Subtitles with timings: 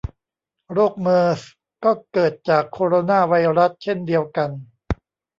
[0.73, 1.41] โรคเมอร์ส
[1.83, 4.49] ก็เกิดจากโคโรนาไวรัสเช่นเดียวกัน